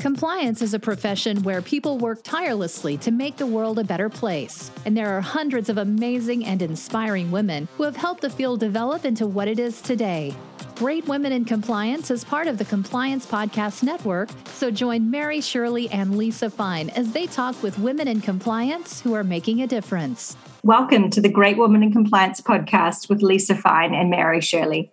[0.00, 4.70] Compliance is a profession where people work tirelessly to make the world a better place.
[4.86, 9.04] And there are hundreds of amazing and inspiring women who have helped the field develop
[9.04, 10.34] into what it is today.
[10.76, 15.90] Great Women in Compliance is part of the Compliance Podcast Network, so join Mary Shirley
[15.90, 20.34] and Lisa Fine as they talk with women in compliance who are making a difference.
[20.64, 24.90] Welcome to the Great Women in Compliance podcast with Lisa Fine and Mary Shirley.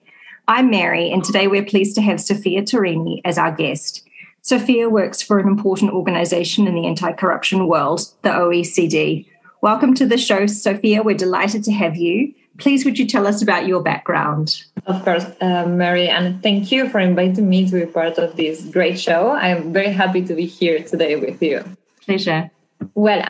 [0.49, 4.03] I'm Mary, and today we're pleased to have Sophia Torini as our guest.
[4.47, 9.27] Sophia works for an important organization in the anti corruption world, the OECD.
[9.59, 11.03] Welcome to the show, Sophia.
[11.03, 12.33] We're delighted to have you.
[12.57, 14.63] Please, would you tell us about your background?
[14.85, 18.63] Of course, uh, Mary, and thank you for inviting me to be part of this
[18.63, 19.31] great show.
[19.31, 21.65] I'm very happy to be here today with you.
[22.05, 22.49] Pleasure.
[22.95, 23.27] Well,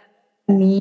[0.48, 0.80] me,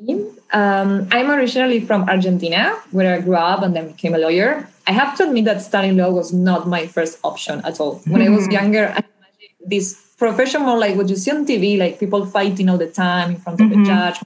[0.53, 4.69] um, I'm originally from Argentina, where I grew up and then became a lawyer.
[4.87, 8.03] I have to admit that studying law was not my first option at all.
[8.07, 8.53] When I was mm-hmm.
[8.53, 12.69] younger, I imagined this profession more like what you see on TV, like people fighting
[12.69, 13.83] all the time in front of mm-hmm.
[13.83, 14.21] the judge,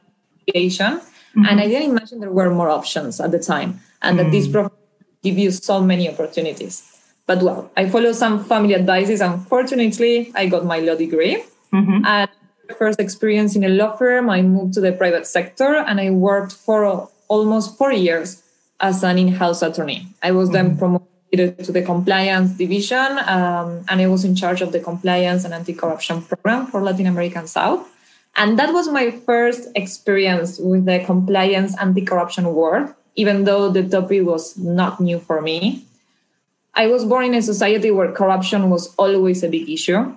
[0.55, 1.45] mm-hmm.
[1.47, 4.31] and I didn't imagine there were more options at the time, and mm-hmm.
[4.31, 4.71] that this mm.
[5.23, 6.87] give you so many opportunities.
[7.27, 11.45] But well, I follow some family advices, Unfortunately, I got my law degree.
[11.73, 12.05] Mm-hmm.
[12.05, 12.31] And
[12.77, 16.53] first experience in a law firm, I moved to the private sector, and I worked
[16.53, 18.43] for almost four years
[18.81, 20.09] as an in-house attorney.
[20.23, 20.97] I was then mm-hmm.
[21.33, 25.55] Promoted to the compliance division, um, and I was in charge of the compliance and
[25.55, 27.87] anti-corruption program for Latin American South.
[28.37, 34.25] And that was my first experience with the compliance anti-corruption world, even though the topic
[34.25, 35.85] was not new for me.
[36.75, 40.15] I was born in a society where corruption was always a big issue.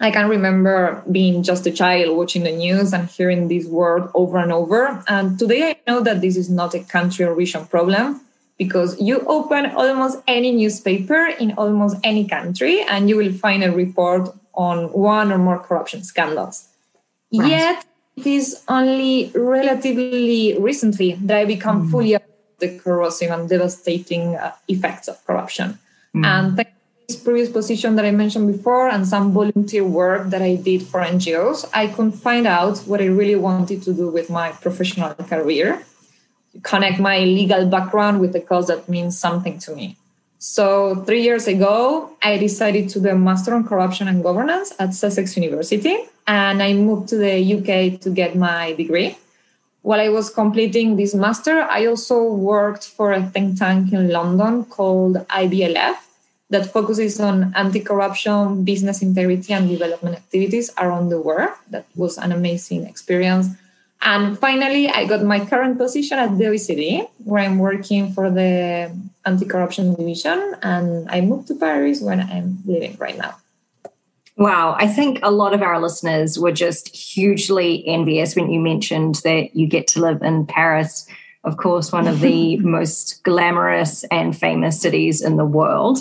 [0.00, 4.38] I can remember being just a child watching the news and hearing this word over
[4.38, 5.02] and over.
[5.08, 8.20] And today I know that this is not a country or region problem,
[8.58, 13.70] because you open almost any newspaper in almost any country and you will find a
[13.70, 16.68] report on one or more corruption scandals.
[17.32, 17.50] Right.
[17.50, 17.84] Yet,
[18.16, 21.90] it is only relatively recently that I become mm.
[21.90, 25.78] fully aware of the corrosive and devastating uh, effects of corruption.
[26.16, 26.26] Mm.
[26.26, 30.42] And thanks to this previous position that I mentioned before and some volunteer work that
[30.42, 34.30] I did for NGOs, I could find out what I really wanted to do with
[34.30, 35.84] my professional career
[36.62, 39.96] connect my legal background with a cause that means something to me.
[40.40, 44.94] So, three years ago, I decided to do a Master on Corruption and Governance at
[44.94, 45.96] Sussex University,
[46.28, 49.18] and I moved to the UK to get my degree.
[49.82, 54.64] While I was completing this master, I also worked for a think tank in London
[54.64, 55.96] called IBLF
[56.50, 61.50] that focuses on anti corruption, business integrity, and development activities around the world.
[61.70, 63.48] That was an amazing experience
[64.00, 68.92] and finally, I got my current position at the OECD, where I'm working for the
[69.26, 70.56] anti corruption division.
[70.62, 73.36] And I moved to Paris when I'm living right now.
[74.36, 74.76] Wow.
[74.78, 79.56] I think a lot of our listeners were just hugely envious when you mentioned that
[79.56, 81.08] you get to live in Paris,
[81.42, 85.98] of course, one of the most glamorous and famous cities in the world.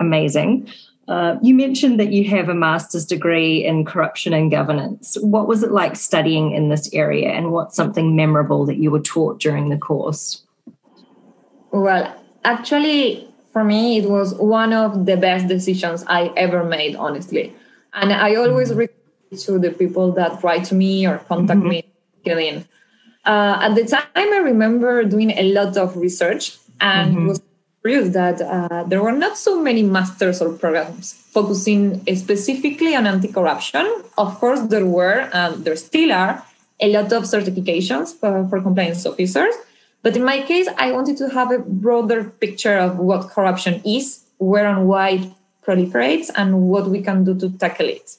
[0.00, 0.68] Amazing.
[1.08, 5.16] Uh, you mentioned that you have a master's degree in corruption and governance.
[5.22, 9.00] What was it like studying in this area, and what's something memorable that you were
[9.00, 10.42] taught during the course?
[11.70, 12.14] Well,
[12.44, 17.54] actually, for me, it was one of the best decisions I ever made, honestly.
[17.94, 19.36] And I always mm-hmm.
[19.36, 21.68] to the people that write to me or contact mm-hmm.
[21.68, 21.84] me.
[22.26, 22.66] LinkedIn.
[23.24, 27.26] Uh, at the time, I remember doing a lot of research and mm-hmm.
[27.28, 27.40] was
[27.96, 33.86] that uh, there were not so many masters or programs focusing specifically on anti-corruption.
[34.16, 36.44] Of course, there were, and there still are,
[36.80, 39.54] a lot of certifications for, for compliance officers.
[40.02, 44.24] But in my case, I wanted to have a broader picture of what corruption is,
[44.38, 45.32] where and why it
[45.66, 48.16] proliferates, and what we can do to tackle it.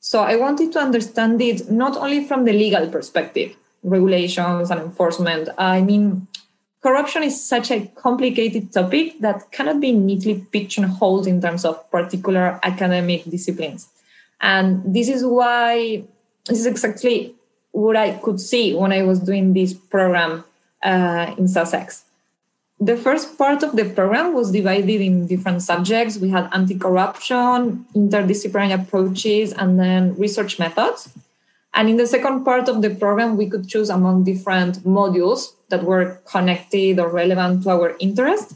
[0.00, 5.48] So I wanted to understand it not only from the legal perspective, regulations and enforcement.
[5.58, 6.26] I mean,
[6.82, 12.58] corruption is such a complicated topic that cannot be neatly pigeonholed in terms of particular
[12.62, 13.88] academic disciplines.
[14.40, 16.02] And this is why,
[16.46, 17.34] this is exactly
[17.70, 20.44] what I could see when I was doing this program
[20.82, 22.04] uh, in Sussex.
[22.80, 26.18] The first part of the program was divided in different subjects.
[26.18, 31.08] We had anti corruption, interdisciplinary approaches, and then research methods.
[31.74, 35.82] And in the second part of the program, we could choose among different modules that
[35.82, 38.54] were connected or relevant to our interest.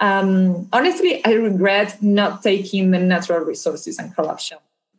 [0.00, 4.58] Um, honestly, I regret not taking the natural resources and corruption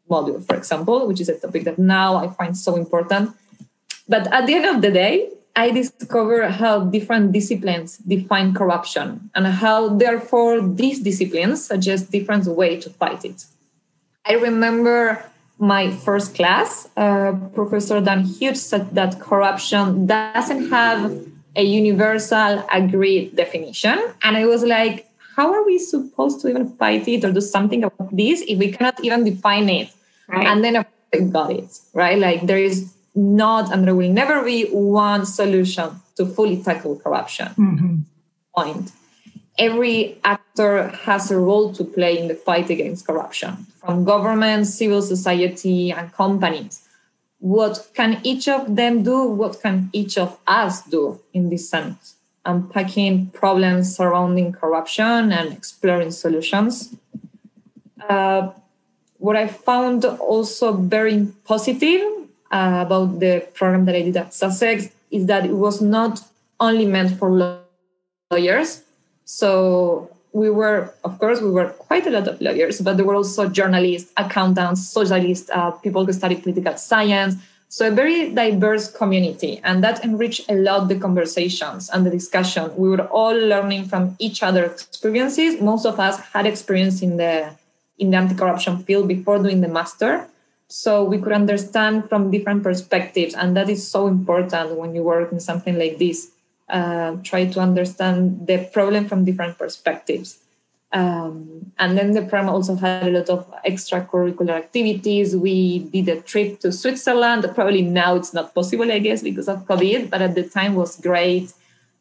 [0.09, 3.31] module, for example, which is a topic that now I find so important.
[4.07, 9.47] But at the end of the day, I discover how different disciplines define corruption and
[9.47, 13.45] how, therefore, these disciplines suggest different ways to fight it.
[14.25, 15.23] I remember
[15.57, 21.25] my first class, uh, Professor Dan Hughes said that corruption doesn't have
[21.55, 23.97] a universal agreed definition.
[24.23, 27.83] And I was like, how are we supposed to even fight it or do something
[27.83, 29.89] about this if we cannot even define it?
[30.27, 30.47] Right.
[30.47, 30.85] And then I
[31.31, 32.17] got it, right?
[32.17, 37.47] Like there is not and there will never be one solution to fully tackle corruption.
[37.47, 37.95] Mm-hmm.
[38.55, 38.91] Point.
[39.57, 45.01] Every actor has a role to play in the fight against corruption, from government, civil
[45.01, 46.84] society, and companies.
[47.39, 49.25] What can each of them do?
[49.27, 52.15] What can each of us do in this sense?
[52.45, 56.95] Unpacking problems surrounding corruption and exploring solutions.
[58.07, 58.51] Uh,
[59.17, 62.03] what I found also very positive
[62.51, 66.21] uh, about the program that I did at Sussex is that it was not
[66.59, 67.59] only meant for
[68.31, 68.83] lawyers.
[69.25, 73.15] So we were, of course, we were quite a lot of lawyers, but there were
[73.15, 77.35] also journalists, accountants, socialists, uh, people who studied political science.
[77.69, 82.69] So a very diverse community, and that enriched a lot the conversations and the discussion.
[82.75, 85.61] We were all learning from each other's experiences.
[85.61, 87.55] Most of us had experience in the
[87.97, 90.27] in the anti-corruption field before doing the master,
[90.67, 95.31] so we could understand from different perspectives and that is so important when you work
[95.31, 96.31] in something like this
[96.69, 100.39] uh, try to understand the problem from different perspectives.
[100.91, 105.35] Um, and then the program also had a lot of extracurricular activities.
[105.35, 107.45] We did a trip to switzerland.
[107.53, 110.99] Probably now it's not possible i guess because of covid but at the time was
[110.99, 111.51] great.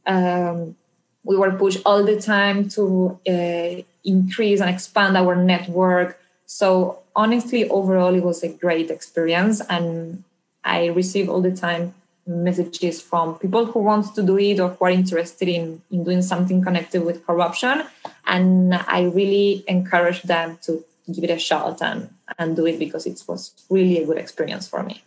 [0.06, 0.76] Um,
[1.24, 6.20] we were pushed all the time to uh, increase and expand our network.
[6.46, 9.60] So honestly, overall, it was a great experience.
[9.68, 10.22] And
[10.62, 11.94] I receive all the time
[12.26, 16.22] messages from people who want to do it or who are interested in, in doing
[16.22, 17.82] something connected with corruption.
[18.26, 23.06] And I really encourage them to give it a shot and, and do it because
[23.06, 25.02] it was really a good experience for me.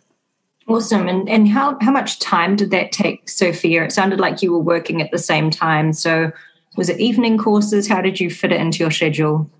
[0.68, 1.08] Awesome.
[1.08, 3.84] And and how, how much time did that take, Sophia?
[3.84, 5.94] It sounded like you were working at the same time.
[5.94, 6.30] So
[6.76, 7.88] was it evening courses?
[7.88, 9.50] How did you fit it into your schedule?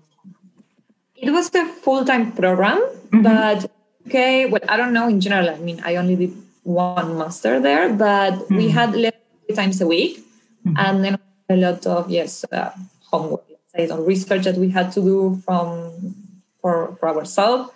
[1.15, 3.23] It was a full time program, mm-hmm.
[3.23, 3.71] but
[4.07, 5.49] okay, well, I don't know in general.
[5.49, 6.33] I mean, I only did
[6.69, 8.55] one master there, but mm-hmm.
[8.55, 10.19] we had three times a week,
[10.65, 10.77] mm-hmm.
[10.77, 11.19] and then
[11.49, 12.69] a lot of yes uh,
[13.09, 13.43] homework,
[13.75, 15.91] say, on research that we had to do from
[16.61, 17.71] for for ourselves.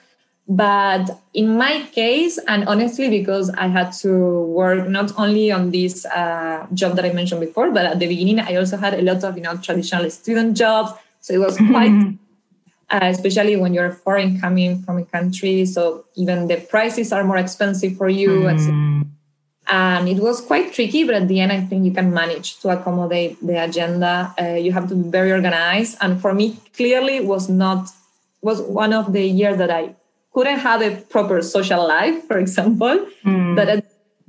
[0.48, 6.06] But in my case, and honestly, because I had to work not only on this
[6.06, 9.24] uh, job that I mentioned before, but at the beginning, I also had a lot
[9.24, 10.92] of you know traditional student jobs.
[11.22, 11.96] So it was quite
[12.94, 15.66] uh, especially when you're foreign coming from a country.
[15.66, 18.30] So even the prices are more expensive for you.
[18.46, 19.08] Mm.
[19.66, 22.70] And it was quite tricky, but at the end, I think you can manage to
[22.70, 24.36] accommodate the agenda.
[24.40, 25.98] Uh, you have to be very organized.
[26.02, 27.90] And for me, clearly, was not
[28.42, 29.96] was one of the years that I
[30.34, 33.56] couldn't have a proper social life, for example, mm.
[33.56, 33.86] but it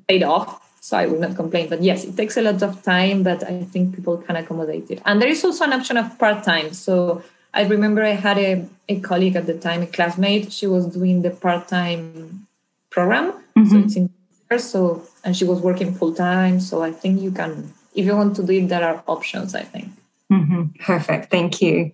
[0.09, 0.63] paid off.
[0.81, 1.69] So I will not complain.
[1.69, 5.03] But yes, it takes a lot of time, but I think people can accommodate it.
[5.05, 6.73] And there is also an option of part time.
[6.73, 7.23] So
[7.55, 10.53] I remember I had a, a colleague at the time, a classmate.
[10.53, 12.47] She was doing the part time
[12.91, 13.33] program.
[13.57, 13.65] Mm-hmm.
[13.71, 14.11] So it's in
[14.59, 16.61] so and she was working full time.
[16.61, 19.63] So I think you can, if you want to do it, there are options, I
[19.63, 19.89] think.
[20.33, 20.65] Mm-hmm.
[20.81, 21.31] Perfect.
[21.31, 21.93] Thank you.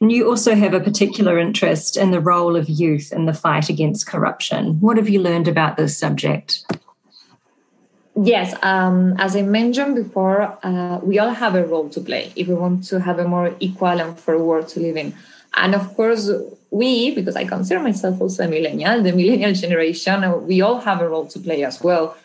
[0.00, 3.68] And you also have a particular interest in the role of youth in the fight
[3.68, 4.80] against corruption.
[4.80, 6.64] What have you learned about this subject?
[8.18, 12.48] Yes, um, as I mentioned before, uh, we all have a role to play if
[12.48, 15.14] we want to have a more equal and fair world to live in.
[15.54, 16.30] And of course,
[16.70, 21.08] we, because I consider myself also a millennial, the millennial generation, we all have a
[21.08, 22.16] role to play as well.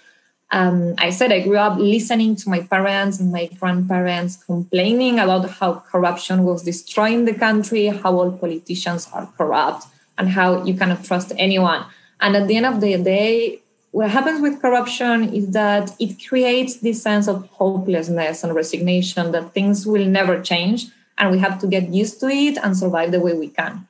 [0.52, 5.50] Um, I said I grew up listening to my parents and my grandparents complaining about
[5.50, 11.04] how corruption was destroying the country, how all politicians are corrupt, and how you cannot
[11.04, 11.86] trust anyone.
[12.20, 13.61] And at the end of the day,
[13.92, 19.54] what happens with corruption is that it creates this sense of hopelessness and resignation that
[19.54, 23.20] things will never change and we have to get used to it and survive the
[23.20, 23.88] way we can.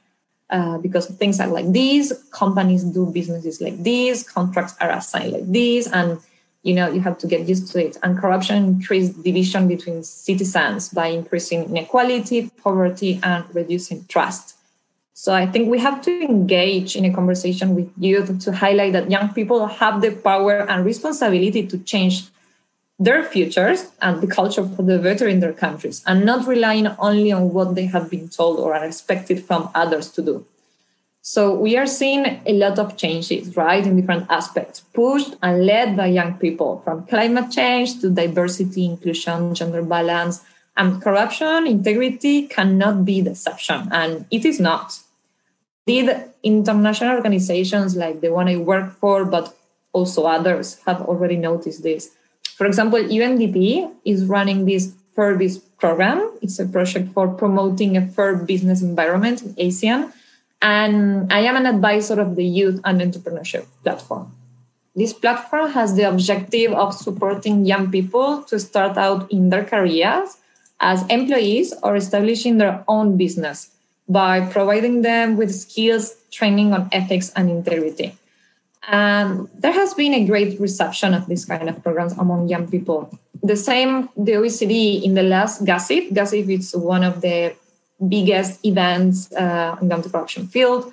[0.49, 5.49] Uh, because things are like these companies do businesses like this contracts are assigned like
[5.49, 6.19] this and
[6.63, 7.95] you know you have to get used to it.
[8.03, 14.57] And corruption increases division between citizens by increasing inequality poverty and reducing trust
[15.21, 19.11] so I think we have to engage in a conversation with youth to highlight that
[19.11, 22.23] young people have the power and responsibility to change
[22.97, 27.31] their futures and the culture for the better in their countries and not relying only
[27.31, 30.43] on what they have been told or are expected from others to do.
[31.21, 35.95] So we are seeing a lot of changes, right, in different aspects, pushed and led
[35.95, 40.41] by young people, from climate change to diversity, inclusion, gender balance,
[40.75, 44.97] and corruption, integrity cannot be the exception, and it is not.
[45.87, 49.55] Indeed, international organizations like the one I work for, but
[49.93, 52.11] also others have already noticed this.
[52.55, 56.31] For example, UNDP is running this FairBiz program.
[56.41, 60.13] It's a project for promoting a fair business environment in ASEAN.
[60.61, 64.31] And I am an advisor of the Youth and Entrepreneurship platform.
[64.95, 70.37] This platform has the objective of supporting young people to start out in their careers
[70.79, 73.71] as employees or establishing their own business
[74.11, 78.17] by providing them with skills, training on ethics and integrity.
[78.87, 83.09] And there has been a great reception of this kind of programs among young people.
[83.43, 87.55] The same, the OECD in the last GACIF, GACIF is one of the
[88.07, 90.91] biggest events uh, in the anti-corruption field.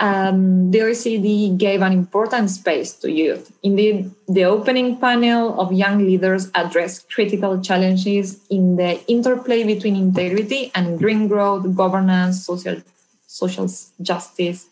[0.00, 3.52] Um, the OECD gave an important space to youth.
[3.62, 10.72] Indeed, the opening panel of young leaders addressed critical challenges in the interplay between integrity
[10.74, 12.80] and green growth, governance, social,
[13.26, 13.68] social
[14.00, 14.68] justice,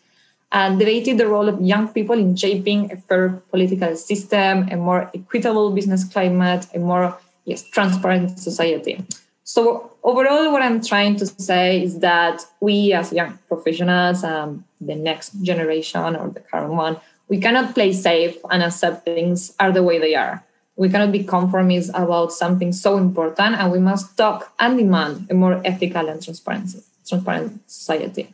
[0.51, 5.11] and debated the role of young people in shaping a fair political system, a more
[5.13, 9.05] equitable business climate, a more yes, transparent society.
[9.49, 14.93] So overall, what I'm trying to say is that we as young professionals, um, the
[14.93, 16.97] next generation or the current one,
[17.29, 20.45] we cannot play safe and accept things are the way they are.
[20.75, 25.33] We cannot be conformist about something so important, and we must talk and demand a
[25.33, 26.75] more ethical and transparent,
[27.07, 28.31] transparent society.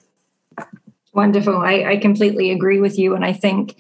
[1.14, 1.56] Wonderful.
[1.56, 3.16] I, I completely agree with you.
[3.16, 3.78] And I think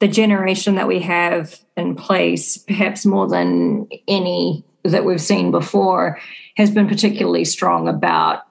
[0.00, 6.18] the generation that we have in place, perhaps more than any that we've seen before,
[6.56, 8.42] has been particularly strong about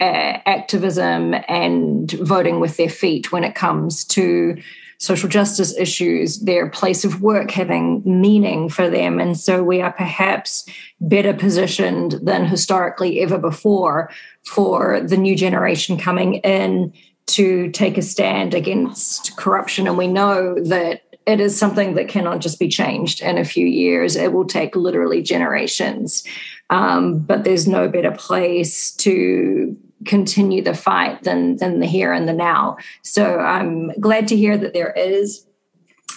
[0.00, 4.56] uh, activism and voting with their feet when it comes to
[4.98, 9.20] social justice issues, their place of work having meaning for them.
[9.20, 10.66] And so we are perhaps
[11.00, 14.10] better positioned than historically ever before
[14.44, 16.92] for the new generation coming in
[17.26, 19.86] to take a stand against corruption.
[19.86, 23.66] And we know that it is something that cannot just be changed in a few
[23.66, 24.16] years.
[24.16, 26.24] It will take literally generations.
[26.70, 32.28] Um, but there's no better place to continue the fight than than the here and
[32.28, 32.76] the now.
[33.02, 35.46] So I'm glad to hear that there is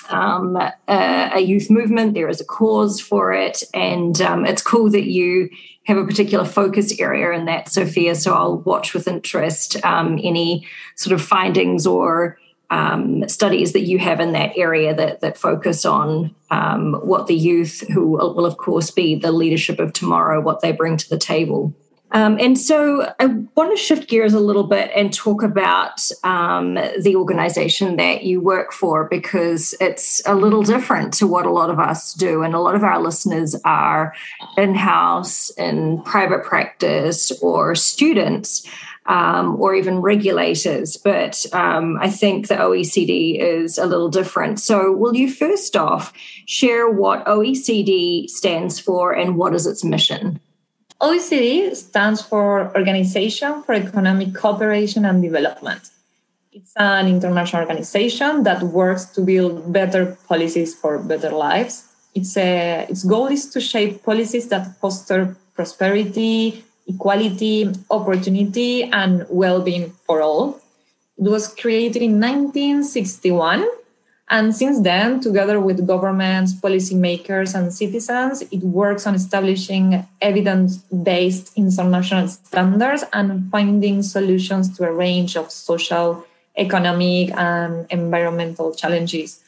[0.09, 2.13] um, a, a, youth movement.
[2.13, 5.49] There is a cause for it, and um, it's cool that you
[5.83, 8.15] have a particular focus area in that, Sophia.
[8.15, 12.37] So I'll watch with interest um, any sort of findings or
[12.69, 17.36] um, studies that you have in that area that, that focus on um, what the
[17.36, 21.17] youth, who will, of course be the leadership of tomorrow, what they bring to the
[21.17, 21.74] table.
[22.12, 26.75] Um, and so I want to shift gears a little bit and talk about um,
[26.75, 31.69] the organization that you work for because it's a little different to what a lot
[31.69, 32.43] of us do.
[32.43, 34.13] And a lot of our listeners are
[34.57, 38.65] in house, in private practice, or students
[39.07, 40.97] um, or even regulators.
[40.97, 44.59] But um, I think the OECD is a little different.
[44.59, 46.13] So, will you first off
[46.45, 50.39] share what OECD stands for and what is its mission?
[51.01, 55.81] OECD stands for Organization for Economic Cooperation and Development.
[56.51, 61.83] It's an international organization that works to build better policies for better lives.
[62.15, 69.62] Its, a, its goal is to shape policies that foster prosperity, equality, opportunity, and well
[69.62, 70.60] being for all.
[71.17, 73.67] It was created in 1961.
[74.29, 81.58] And since then, together with governments, policymakers, and citizens, it works on establishing evidence based
[81.58, 86.25] international standards and finding solutions to a range of social,
[86.58, 89.41] economic, and environmental challenges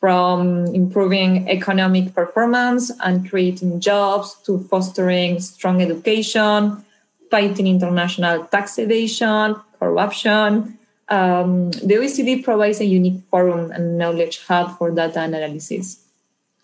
[0.00, 6.82] from improving economic performance and creating jobs to fostering strong education,
[7.30, 10.78] fighting international tax evasion, corruption.
[11.10, 16.00] Um, the OECD provides a unique forum and knowledge hub for data analysis,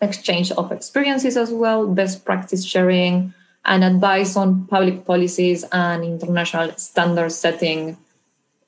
[0.01, 3.33] exchange of experiences as well, best practice sharing,
[3.65, 7.97] and advice on public policies and international standard setting.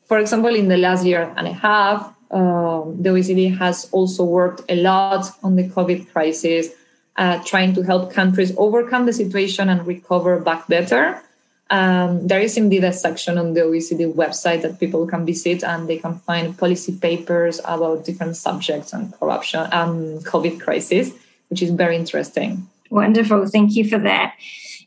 [0.06, 4.62] For example, in the last year and a half, um, the OECD has also worked
[4.70, 6.70] a lot on the COVID crisis,
[7.18, 11.22] uh, trying to help countries overcome the situation and recover back better.
[11.72, 15.88] Um, there is indeed a section on the OECD website that people can visit and
[15.88, 21.12] they can find policy papers about different subjects and corruption and um, COVID crisis,
[21.50, 22.68] which is very interesting.
[22.90, 23.46] Wonderful.
[23.48, 24.34] Thank you for that.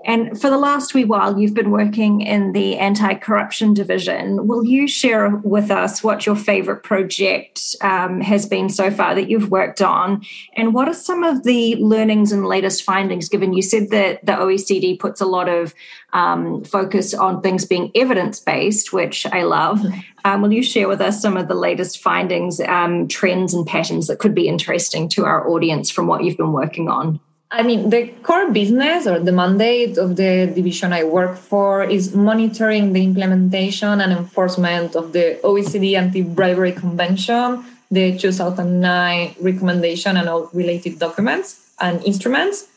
[0.05, 4.47] And for the last wee while, you've been working in the anti corruption division.
[4.47, 9.31] Will you share with us what your favorite project um, has been so far that
[9.31, 10.23] you've worked on?
[10.57, 14.33] And what are some of the learnings and latest findings, given you said that the
[14.33, 15.75] OECD puts a lot of
[16.13, 19.81] um, focus on things being evidence based, which I love.
[19.81, 20.01] Mm-hmm.
[20.25, 24.07] Um, will you share with us some of the latest findings, um, trends, and patterns
[24.07, 27.21] that could be interesting to our audience from what you've been working on?
[27.55, 32.15] I mean, the core business or the mandate of the division I work for is
[32.15, 40.31] monitoring the implementation and enforcement of the OECD Anti Bribery Convention, the 2009 recommendation, and
[40.31, 42.69] all related documents and instruments.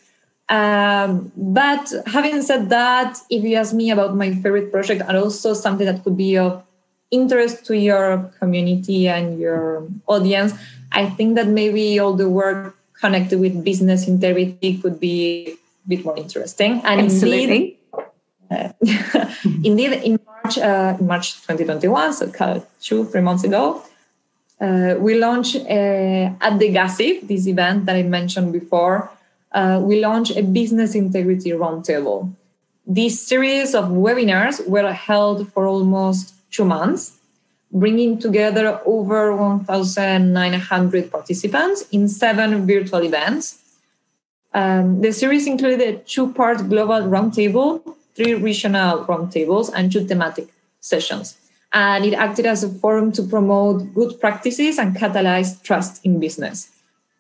[0.50, 5.54] Um, but having said that, if you ask me about my favorite project and also
[5.54, 6.62] something that could be of
[7.12, 10.54] interest to your community and your audience,
[10.92, 16.06] I think that maybe all the work connected with business integrity could be a bit
[16.06, 16.82] more interesting.
[16.84, 17.78] And Absolutely.
[18.50, 19.28] Indeed, uh,
[19.64, 23.84] indeed in March, uh, March 2021, so two, three months ago,
[24.62, 29.10] uh, we launched uh, at the GACIF, this event that I mentioned before,
[29.52, 32.34] uh, we launched a business integrity roundtable.
[32.86, 37.15] This series of webinars were held for almost two months,
[37.76, 43.62] bringing together over 1,900 participants in seven virtual events.
[44.54, 47.82] Um, the series included a two part global roundtable,
[48.16, 50.48] three regional roundtables, and two thematic
[50.80, 51.38] sessions.
[51.74, 56.70] And it acted as a forum to promote good practices and catalyze trust in business.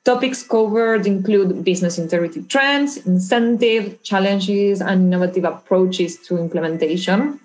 [0.05, 7.41] Topics covered include business integrity trends, incentive, challenges, and innovative approaches to implementation.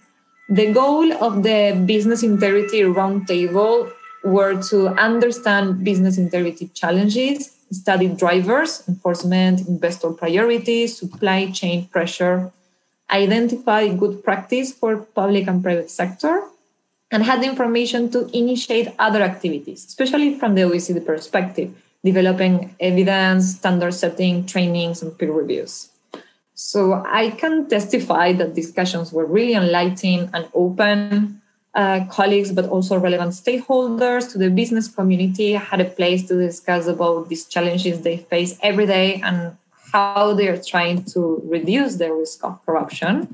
[0.50, 3.92] The goal of the Business Integrity Roundtable
[4.24, 12.50] were to understand business integrity challenges, study drivers, enforcement, investor priorities, supply chain pressure,
[13.12, 16.42] identify good practice for public and private sector,
[17.12, 21.72] and had the information to initiate other activities, especially from the OECD perspective
[22.04, 25.89] developing evidence, standard setting, trainings, and peer reviews.
[26.62, 31.40] So I can testify that discussions were really enlightening and open.
[31.72, 36.88] Uh, colleagues, but also relevant stakeholders to the business community had a place to discuss
[36.88, 39.56] about these challenges they face every day and
[39.92, 43.32] how they are trying to reduce the risk of corruption.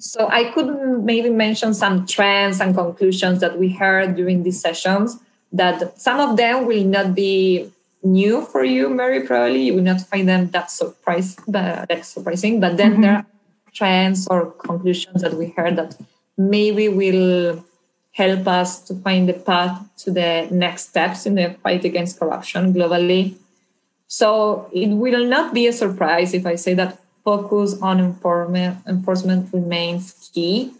[0.00, 0.68] So I could
[1.04, 5.16] maybe mention some trends and conclusions that we heard during these sessions
[5.52, 7.70] that some of them will not be
[8.02, 12.60] new for you, Mary, probably you will not find them that surprise, that surprising.
[12.60, 13.02] But then mm-hmm.
[13.02, 13.26] there are
[13.72, 15.96] trends or conclusions that we heard that
[16.36, 17.64] maybe will
[18.12, 22.74] help us to find the path to the next steps in the fight against corruption
[22.74, 23.34] globally.
[24.08, 30.30] So it will not be a surprise if I say that focus on enforcement remains
[30.32, 30.72] key,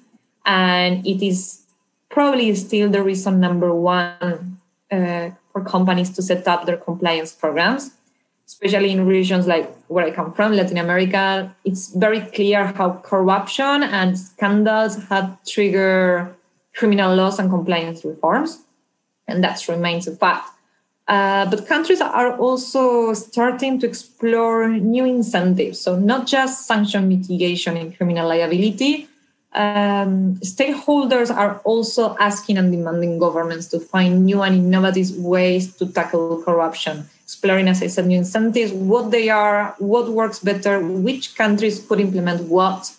[0.46, 1.62] and it is
[2.08, 4.56] probably still the reason number one
[4.90, 7.90] uh, for companies to set up their compliance programs,
[8.46, 11.54] especially in regions like where I come from, Latin America.
[11.64, 16.34] It's very clear how corruption and scandals have triggered
[16.74, 18.62] criminal laws and compliance reforms,
[19.26, 20.50] and that remains a fact.
[21.08, 25.80] Uh, but countries are also starting to explore new incentives.
[25.80, 29.08] So, not just sanction mitigation and criminal liability,
[29.58, 35.86] um, stakeholders are also asking and demanding governments to find new and innovative ways to
[35.92, 41.34] tackle corruption, exploring, as I said, new incentives, what they are, what works better, which
[41.34, 42.94] countries could implement what.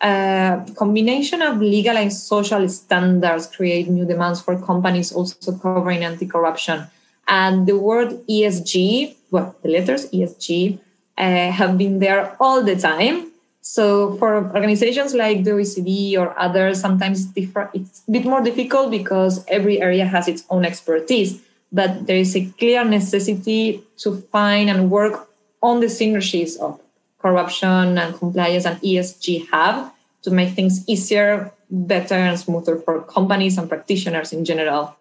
[0.00, 6.88] Uh, combination of legal and social standards create new demands for companies also covering anti-corruption.
[7.28, 10.80] And the word ESG, well, the letters ESG,
[11.16, 13.30] uh, have been there all the time
[13.66, 18.90] so for organizations like the OECD or others, sometimes it's, it's a bit more difficult
[18.90, 21.40] because every area has its own expertise.
[21.72, 25.30] But there is a clear necessity to find and work
[25.62, 26.78] on the synergies of
[27.18, 29.90] corruption and compliance and ESG have
[30.24, 34.94] to make things easier, better, and smoother for companies and practitioners in general.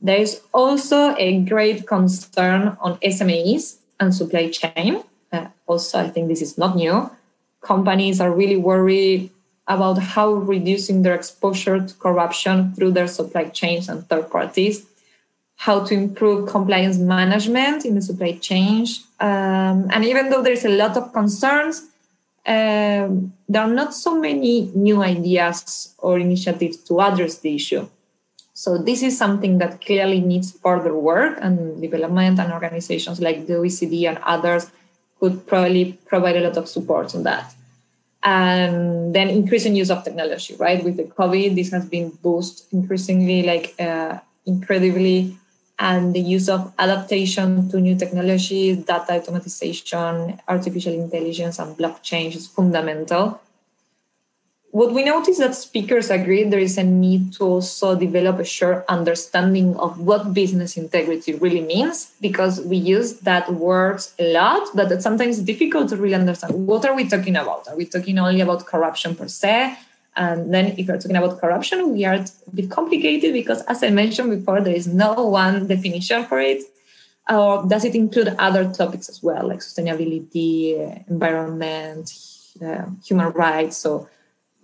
[0.00, 5.04] There is also a great concern on SMEs and supply chain.
[5.32, 7.08] Uh, also, I think this is not new
[7.60, 9.30] companies are really worried
[9.68, 14.84] about how reducing their exposure to corruption through their supply chains and third parties,
[15.56, 18.86] how to improve compliance management in the supply chain.
[19.20, 21.86] Um, and even though there's a lot of concerns,
[22.46, 27.86] um, there are not so many new ideas or initiatives to address the issue.
[28.54, 33.54] So this is something that clearly needs further work and development, and organizations like the
[33.54, 34.70] OECD and others
[35.20, 37.54] could probably provide a lot of support on that.
[38.22, 40.84] and then increasing use of technology right?
[40.84, 45.36] With the covid this has been boosted increasingly like uh, incredibly.
[45.78, 52.46] And the use of adaptation to new technologies data automatization artificial intelligence and blockchain is
[52.46, 53.40] fundamental
[54.72, 58.84] what we notice that speakers agree there is a need to also develop a shared
[58.88, 64.92] understanding of what business integrity really means because we use that word a lot but
[64.92, 66.66] it's sometimes difficult to really understand.
[66.66, 67.66] What are we talking about?
[67.66, 69.76] Are we talking only about corruption per se?
[70.16, 73.90] And then if you're talking about corruption we are a bit complicated because as i
[73.90, 76.62] mentioned before there is no one definition for it.
[77.28, 82.12] Or does it include other topics as well like sustainability environment
[82.64, 83.76] uh, human rights?
[83.76, 84.08] So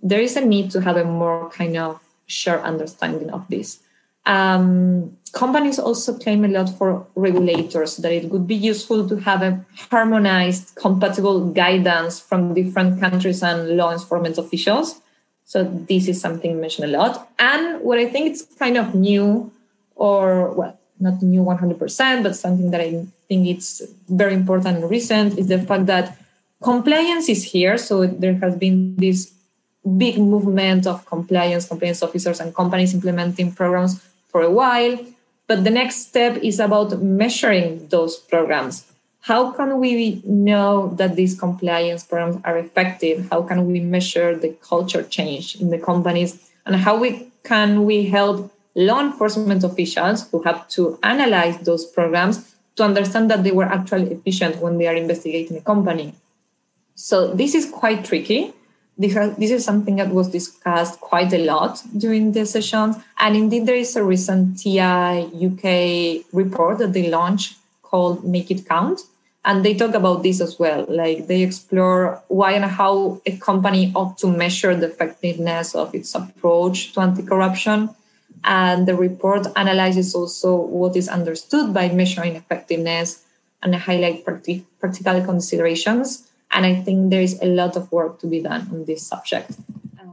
[0.01, 3.79] there is a need to have a more kind of shared understanding of this.
[4.25, 9.41] Um, companies also claim a lot for regulators that it would be useful to have
[9.41, 15.01] a harmonized, compatible guidance from different countries and law enforcement officials.
[15.45, 17.29] So this is something mentioned a lot.
[17.39, 19.49] And what I think it's kind of new,
[19.95, 25.39] or well, not new 100%, but something that I think it's very important and recent
[25.39, 26.17] is the fact that
[26.61, 27.77] compliance is here.
[27.77, 29.31] So there has been this
[29.97, 34.97] big movement of compliance, compliance officers, and companies implementing programs for a while.
[35.47, 38.85] But the next step is about measuring those programs.
[39.21, 43.27] How can we know that these compliance programs are effective?
[43.29, 46.49] How can we measure the culture change in the companies?
[46.65, 52.55] And how we can we help law enforcement officials who have to analyze those programs
[52.75, 56.13] to understand that they were actually efficient when they are investigating a company?
[56.95, 58.53] So this is quite tricky
[58.97, 62.97] this is something that was discussed quite a lot during the sessions.
[63.19, 68.67] And indeed, there is a recent TI UK report that they launched called Make It
[68.67, 69.01] Count.
[69.45, 70.85] And they talk about this as well.
[70.89, 76.13] Like they explore why and how a company ought to measure the effectiveness of its
[76.15, 77.89] approach to anti corruption.
[78.43, 83.23] And the report analyzes also what is understood by measuring effectiveness
[83.63, 88.41] and highlight practical considerations and I think there is a lot of work to be
[88.41, 89.51] done on this subject.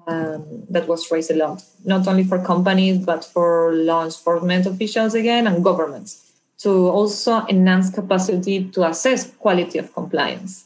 [0.07, 5.15] Um, that was raised a lot, not only for companies, but for law enforcement officials
[5.15, 10.65] again and governments to also enhance capacity to assess quality of compliance.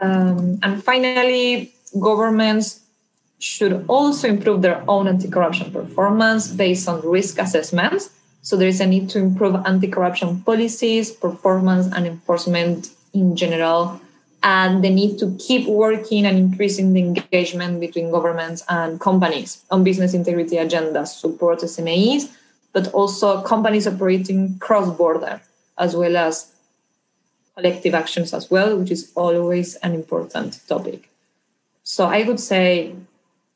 [0.00, 2.80] Um, and finally, governments
[3.38, 8.10] should also improve their own anti-corruption performance based on risk assessments.
[8.42, 14.00] So there is a need to improve anti-corruption policies, performance, and enforcement in general
[14.42, 19.84] and the need to keep working and increasing the engagement between governments and companies on
[19.84, 22.30] business integrity agendas, support SMEs,
[22.72, 25.40] but also companies operating cross-border,
[25.78, 26.52] as well as
[27.54, 31.10] collective actions as well, which is always an important topic.
[31.82, 32.94] So I would say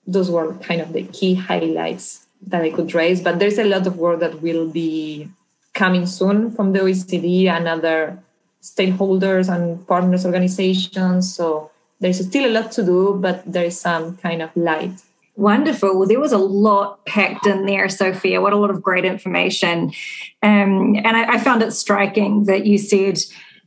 [0.07, 3.87] those were kind of the key highlights that I could raise, but there's a lot
[3.87, 5.31] of work that will be
[5.73, 8.19] coming soon from the OECD and other
[8.65, 11.35] stakeholders and partners organizations.
[11.35, 14.93] So there's still a lot to do, but there is some kind of light.
[15.37, 15.99] Wonderful.
[15.99, 18.41] Well, there was a lot packed in there, Sophia.
[18.41, 19.93] What a lot of great information.
[20.43, 23.19] Um, and I, I, found it striking that you said,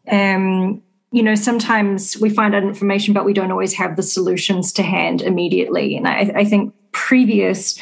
[0.10, 0.82] um,
[1.12, 4.84] you know, sometimes we find out information, but we don't always have the solutions to
[4.84, 5.98] hand immediately.
[5.98, 7.78] And I, I think previous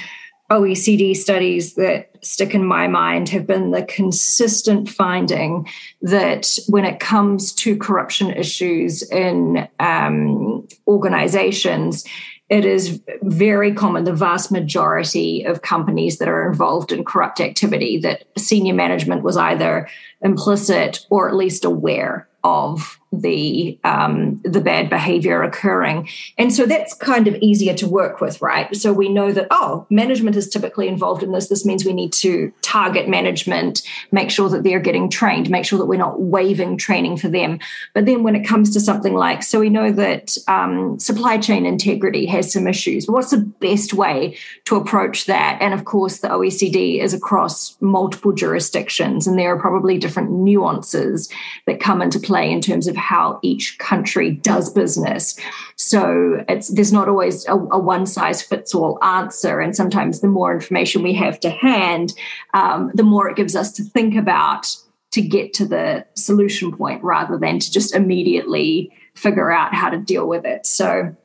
[0.52, 5.68] OECD studies that stick in my mind have been the consistent finding
[6.02, 12.06] that when it comes to corruption issues in um, organizations,
[12.50, 17.98] it is very common, the vast majority of companies that are involved in corrupt activity,
[17.98, 19.90] that senior management was either
[20.22, 26.08] implicit or at least aware of the um, the bad behavior occurring.
[26.38, 28.74] And so that's kind of easier to work with right?
[28.76, 31.50] So we know that oh management is typically involved in this.
[31.50, 35.80] This means we need to target management make sure that they're getting trained make sure
[35.80, 37.60] that we're not waiving training for them.
[37.94, 41.66] But then when it comes to something like so we know that um, supply chain
[41.66, 43.08] integrity has some issues.
[43.08, 45.58] What's the best way to approach that?
[45.62, 51.30] And of course the oecd is across multiple jurisdictions and there are probably different nuances
[51.66, 55.40] that come into play in terms of how each country does business.
[55.76, 60.28] So it's there's not always a, a one size fits all answer, and sometimes the
[60.28, 62.14] more information we have to hand,
[62.54, 64.76] um, the more it gives us to think about
[65.12, 69.98] to get to the solution point rather than to just immediately figure out how to
[69.98, 70.66] deal with it.
[70.66, 71.16] So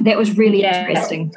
[0.00, 0.86] that was really yeah.
[0.86, 1.34] interesting.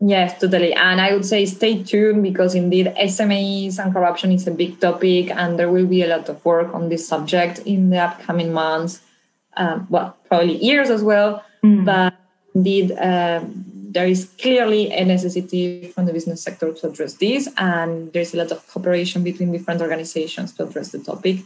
[0.00, 0.72] Yes, totally.
[0.74, 5.30] And I would say stay tuned because indeed SMEs and corruption is a big topic,
[5.30, 9.00] and there will be a lot of work on this subject in the upcoming months.
[9.56, 11.44] Um, well, probably years as well.
[11.64, 11.84] Mm.
[11.84, 12.14] But
[12.54, 13.40] indeed, uh,
[13.90, 18.36] there is clearly a necessity from the business sector to address this, and there's a
[18.36, 21.38] lot of cooperation between different organizations to address the topic.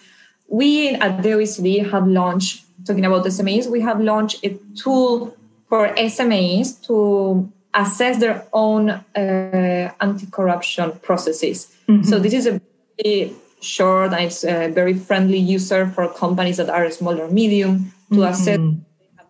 [0.48, 5.34] We at the OECD have launched, talking about SMEs, we have launched a tool
[5.70, 11.74] for SMEs to assess their own uh, anti-corruption processes.
[11.88, 12.04] Mm-hmm.
[12.04, 12.60] So this is a
[13.02, 17.92] very short and it's a very friendly user for companies that are small or medium
[18.10, 18.32] to mm-hmm.
[18.32, 18.60] assess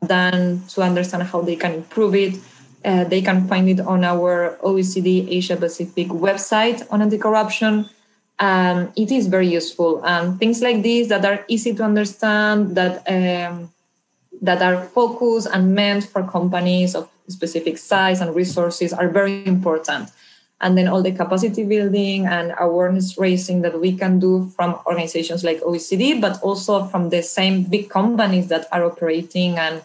[0.07, 2.35] done to understand how they can improve it.
[2.85, 7.89] Uh, they can find it on our OECD Asia Pacific website on anti-corruption.
[8.41, 13.07] Um, it is very useful, and things like this that are easy to understand, that
[13.07, 13.71] um,
[14.41, 20.11] that are focused and meant for companies of specific size and resources are very important.
[20.61, 25.43] And then all the capacity building and awareness raising that we can do from organizations
[25.43, 29.83] like OECD, but also from the same big companies that are operating and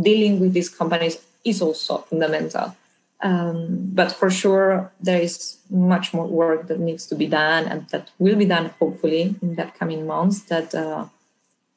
[0.00, 2.74] dealing with these companies is also fundamental.
[3.20, 7.88] Um, but for sure, there is much more work that needs to be done and
[7.88, 11.06] that will be done hopefully in the coming months that uh,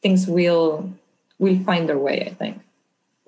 [0.02, 0.92] things will
[1.40, 2.60] will find their way, I think.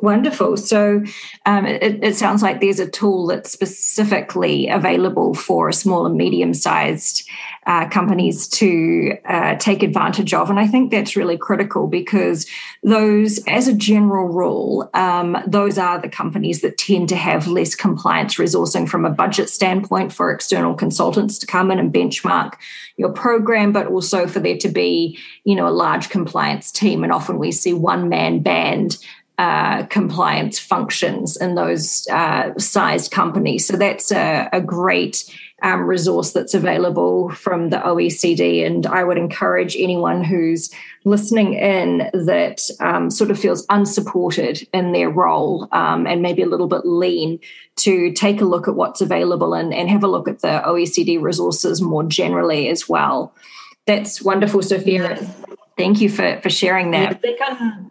[0.01, 0.57] Wonderful.
[0.57, 1.03] So
[1.45, 6.55] um, it, it, sounds like there's a tool that's specifically available for small and medium
[6.55, 7.29] sized
[7.67, 10.49] uh, companies to uh, take advantage of.
[10.49, 12.47] And I think that's really critical because
[12.81, 17.75] those, as a general rule, um, those are the companies that tend to have less
[17.75, 22.53] compliance resourcing from a budget standpoint for external consultants to come in and benchmark
[22.97, 27.03] your program, but also for there to be, you know, a large compliance team.
[27.03, 28.97] And often we see one man band
[29.41, 33.65] uh, compliance functions in those uh, sized companies.
[33.65, 35.23] So that's a, a great
[35.63, 38.63] um, resource that's available from the OECD.
[38.63, 40.69] And I would encourage anyone who's
[41.06, 46.47] listening in that um, sort of feels unsupported in their role um, and maybe a
[46.47, 47.39] little bit lean
[47.77, 51.19] to take a look at what's available and, and have a look at the OECD
[51.19, 53.34] resources more generally as well.
[53.88, 55.17] That's wonderful, Sophia.
[55.80, 57.13] Thank you for, for sharing that.
[57.13, 57.90] Yeah, they can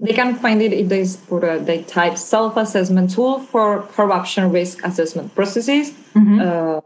[0.00, 4.84] they can find it if they put a, they type self-assessment tool for corruption risk
[4.84, 5.90] assessment processes.
[6.14, 6.40] Mm-hmm.
[6.40, 6.80] Uh,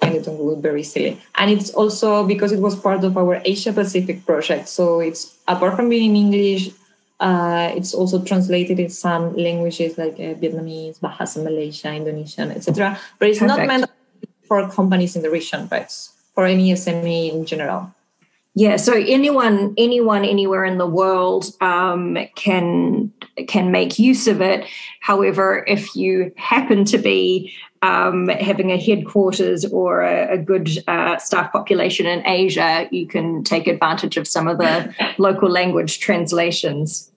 [0.00, 1.20] find it on Google very easily.
[1.36, 4.68] And it's also because it was part of our Asia Pacific project.
[4.68, 6.70] So it's apart from being in English,
[7.20, 12.98] uh, it's also translated in some languages like uh, Vietnamese, Bahasa Malaysia, Indonesian, etc.
[13.18, 13.58] But it's Perfect.
[13.58, 13.90] not meant
[14.46, 15.90] for companies in the region, but
[16.34, 17.94] for any SME in general.
[18.58, 23.12] Yeah, so anyone, anyone, anywhere in the world um, can
[23.48, 24.66] can make use of it.
[25.00, 31.18] However, if you happen to be um, having a headquarters or a, a good uh,
[31.18, 37.12] staff population in Asia, you can take advantage of some of the local language translations.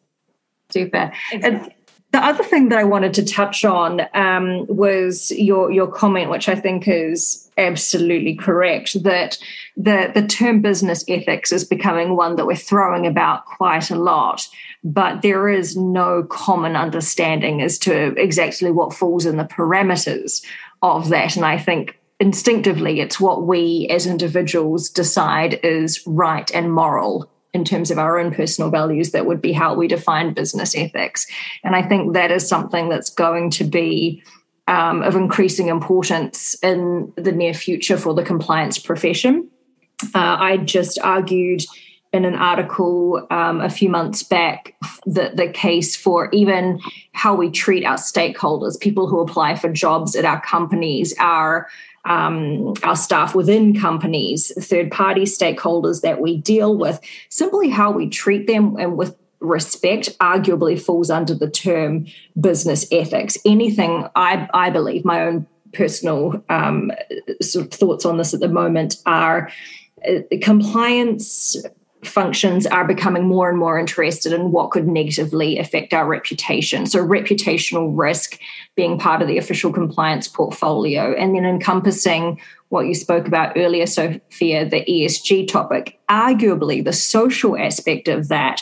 [0.71, 1.09] Super.
[1.31, 1.73] Exactly.
[2.11, 6.49] The other thing that I wanted to touch on um, was your your comment, which
[6.49, 9.37] I think is absolutely correct, that
[9.77, 14.47] the the term business ethics is becoming one that we're throwing about quite a lot,
[14.83, 20.43] but there is no common understanding as to exactly what falls in the parameters
[20.81, 21.35] of that.
[21.35, 27.63] And I think instinctively, it's what we as individuals decide is right and moral in
[27.63, 31.25] terms of our own personal values that would be how we define business ethics.
[31.63, 34.23] And i think that is something that's going to be
[34.67, 39.49] um, of increasing importance in the near future for the compliance profession.
[40.15, 41.63] Uh, i just argued
[42.11, 46.79] in an article um, a few months back the, the case for even
[47.11, 48.79] how we treat our stakeholders.
[48.79, 51.67] People who apply for jobs at our companies our
[52.05, 58.09] um, our staff within companies, third party stakeholders that we deal with, simply how we
[58.09, 62.05] treat them and with respect arguably falls under the term
[62.39, 63.37] business ethics.
[63.45, 66.91] Anything I, I believe, my own personal um,
[67.41, 69.51] sort of thoughts on this at the moment are
[70.07, 71.55] uh, compliance
[72.03, 76.85] functions are becoming more and more interested in what could negatively affect our reputation.
[76.85, 78.39] So, reputational risk
[78.75, 83.85] being part of the official compliance portfolio, and then encompassing what you spoke about earlier,
[83.85, 85.99] Sophia, the ESG topic.
[86.09, 88.61] Arguably, the social aspect of that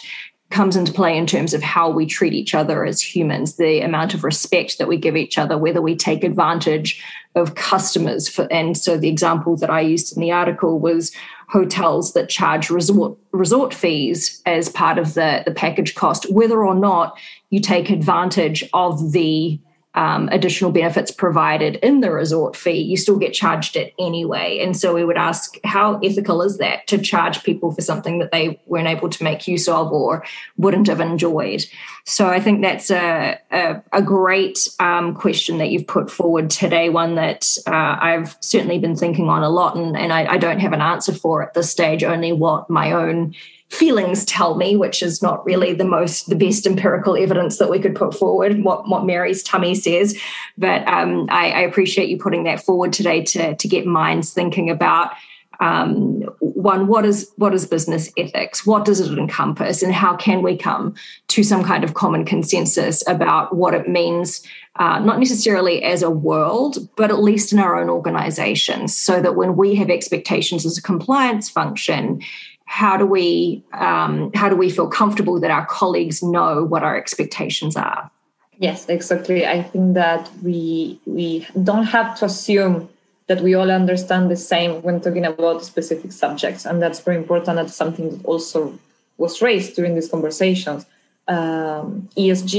[0.50, 4.14] comes into play in terms of how we treat each other as humans, the amount
[4.14, 7.04] of respect that we give each other, whether we take advantage
[7.36, 8.30] of customers.
[8.30, 11.12] For, and so the example that I used in the article was
[11.48, 16.76] hotels that charge resort resort fees as part of the, the package cost, whether or
[16.76, 17.18] not
[17.50, 19.60] you take advantage of the
[19.98, 24.60] um, additional benefits provided in the resort fee, you still get charged it anyway.
[24.60, 28.32] And so we would ask, how ethical is that to charge people for something that
[28.32, 30.24] they weren't able to make use of or
[30.56, 31.66] wouldn't have enjoyed?
[32.06, 36.90] So I think that's a, a, a great um, question that you've put forward today,
[36.90, 40.60] one that uh, I've certainly been thinking on a lot, and, and I, I don't
[40.60, 43.34] have an answer for at this stage, only what my own
[43.70, 47.80] feelings tell me, which is not really the most the best empirical evidence that we
[47.80, 48.64] could put forward.
[48.64, 50.18] What what Mary's tummy says,
[50.58, 54.70] but um, I, I, appreciate you putting that forward today to to get minds thinking
[54.70, 55.12] about.
[55.60, 58.66] Um, one, what is what is business ethics?
[58.66, 60.94] What does it encompass, and how can we come
[61.30, 66.12] to some kind of common consensus about what it means, uh, not necessarily as a
[66.12, 70.78] world, but at least in our own organizations, so that when we have expectations as
[70.78, 72.22] a compliance function,
[72.68, 76.96] how do we um, how do we feel comfortable that our colleagues know what our
[76.96, 78.12] expectations are?
[78.60, 79.48] Yes exactly.
[79.48, 82.90] I think that we we don't have to assume
[83.28, 87.56] that we all understand the same when talking about specific subjects and that's very important.
[87.56, 88.78] That's something that also
[89.18, 90.86] was raised during these conversations.
[91.30, 92.54] Um, esg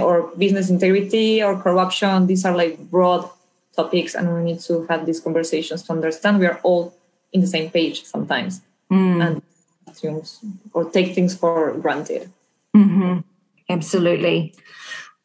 [0.00, 3.28] or business integrity or corruption these are like broad
[3.74, 6.38] topics and we need to have these conversations to understand.
[6.38, 6.94] We are all
[7.32, 8.60] in the same page sometimes
[8.92, 9.26] mm.
[9.26, 9.42] and
[9.88, 10.40] assumes
[10.72, 12.30] or take things for granted.
[12.76, 13.20] Mm-hmm.
[13.68, 14.54] Absolutely.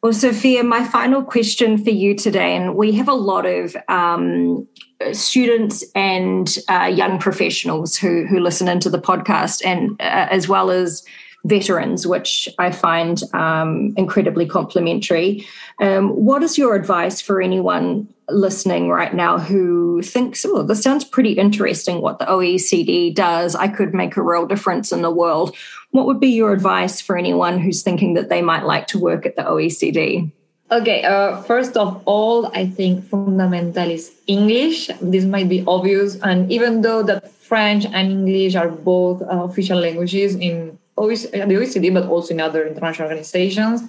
[0.02, 4.66] Well, Sophia, my final question for you today, and we have a lot of um,
[5.12, 10.70] students and uh, young professionals who who listen into the podcast, and uh, as well
[10.70, 11.04] as
[11.44, 15.46] veterans, which I find um, incredibly complimentary.
[15.80, 21.04] Um, what is your advice for anyone listening right now who thinks, oh, this sounds
[21.04, 23.54] pretty interesting what the OECD does?
[23.54, 25.54] I could make a real difference in the world.
[25.90, 29.26] What would be your advice for anyone who's thinking that they might like to work
[29.26, 30.30] at the OECD?
[30.72, 34.88] Okay, uh, first of all, I think fundamental is English.
[35.02, 39.80] This might be obvious, and even though that French and English are both uh, official
[39.80, 43.82] languages in the OECD, but also in other international organizations,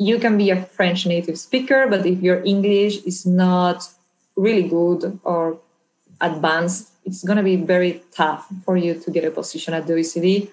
[0.00, 3.86] you can be a French native speaker, but if your English is not
[4.34, 5.60] really good or
[6.22, 9.92] advanced, it's going to be very tough for you to get a position at the
[9.92, 10.48] OECD.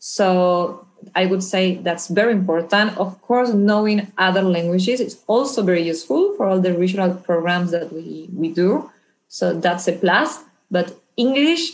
[0.00, 2.98] So I would say that's very important.
[2.98, 7.90] Of course, knowing other languages is also very useful for all the regional programs that
[7.90, 8.90] we, we do.
[9.28, 10.40] So that's a plus.
[10.70, 11.72] But English,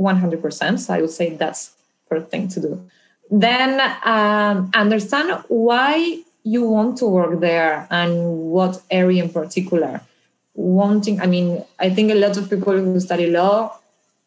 [0.00, 0.78] 100%.
[0.78, 1.72] So I would say that's
[2.08, 2.90] first thing to do.
[3.30, 10.00] Then um, understand why you want to work there and what area in particular.
[10.54, 13.78] Wanting, I mean, I think a lot of people who study law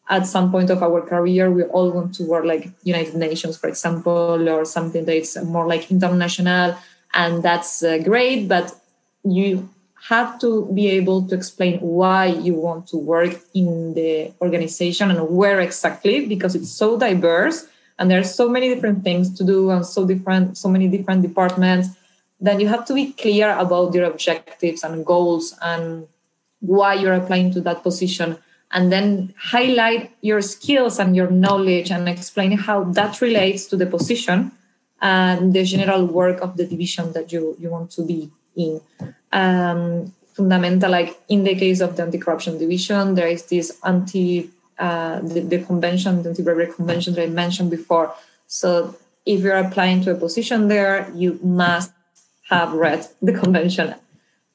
[0.10, 3.68] at some point of our career, we all want to work like United Nations, for
[3.68, 6.78] example, or something that's more like international,
[7.14, 8.48] and that's uh, great.
[8.48, 8.74] But
[9.24, 9.68] you
[10.08, 15.28] have to be able to explain why you want to work in the organization and
[15.30, 17.66] where exactly, because it's so diverse
[17.98, 21.22] and there are so many different things to do and so different, so many different
[21.22, 21.90] departments.
[22.40, 26.08] Then you have to be clear about your objectives and goals and
[26.60, 28.38] why you're applying to that position
[28.72, 33.86] and then highlight your skills and your knowledge and explain how that relates to the
[33.86, 34.52] position
[35.02, 38.82] and the general work of the division that you, you want to be in.
[39.32, 45.22] Um, fundamental, like in the case of the anti-corruption division, there is this anti uh,
[45.22, 48.14] the, the convention, the anti-bribery convention that I mentioned before.
[48.48, 48.94] So
[49.26, 51.94] if you're applying to a position there, you must
[52.50, 53.96] have read the convention.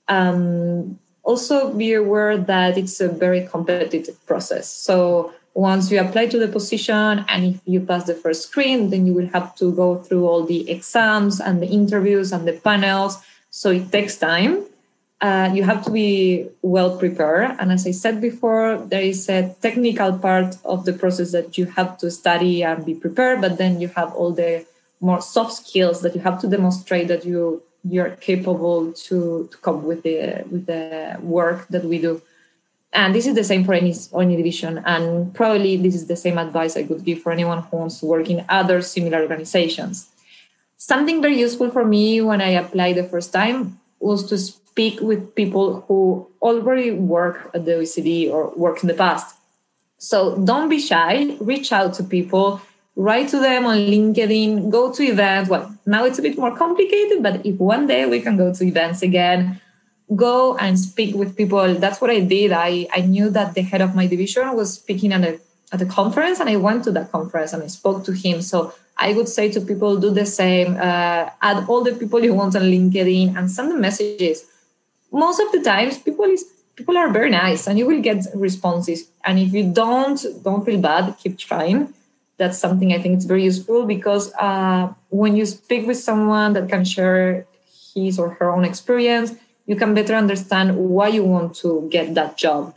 [0.09, 4.69] Um, also be aware that it's a very competitive process.
[4.69, 9.07] So once you apply to the position and if you pass the first screen, then
[9.07, 13.19] you will have to go through all the exams and the interviews and the panels.
[13.51, 14.65] So it takes time.
[15.21, 17.55] Uh, you have to be well prepared.
[17.59, 21.67] And as I said before, there is a technical part of the process that you
[21.67, 24.65] have to study and be prepared, but then you have all the
[25.01, 29.83] more soft skills that you have to demonstrate that you you're capable to, to cope
[29.83, 32.23] with the with the work that we do.
[32.93, 34.83] And this is the same for any any division.
[34.85, 38.07] And probably this is the same advice i could give for anyone who wants to
[38.07, 40.11] work in other similar organizations.
[40.77, 45.35] Something very useful for me when i applied the first time was to speak with
[45.35, 49.37] people who already work at the oecd or work in the past.
[49.99, 51.37] So don't be shy.
[51.41, 52.63] Reach out to people
[52.97, 55.49] write to them on LinkedIn, go to events.
[55.49, 58.65] Well, now it's a bit more complicated, but if one day we can go to
[58.65, 59.61] events again,
[60.17, 61.75] go and speak with people.
[61.75, 62.53] That's what I did.
[62.53, 65.41] I, I knew that the head of my division was speaking at a,
[65.73, 68.43] at a conference, and I went to that conference and I spoke to him.
[68.43, 70.77] So I would say to people, do the same.
[70.77, 74.45] Uh, add all the people you want on LinkedIn and send them messages.
[75.13, 76.45] most of the times people is
[76.77, 80.81] people are very nice and you will get responses and if you don't don't feel
[80.81, 81.93] bad keep trying
[82.41, 86.67] that's something i think it's very useful because uh, when you speak with someone that
[86.69, 87.47] can share
[87.95, 89.35] his or her own experience
[89.67, 92.75] you can better understand why you want to get that job.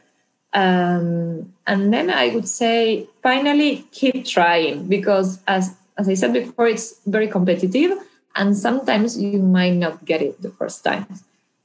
[0.54, 6.68] Um, and then i would say finally keep trying because as as i said before
[6.68, 7.98] it's very competitive
[8.36, 11.08] and sometimes you might not get it the first time.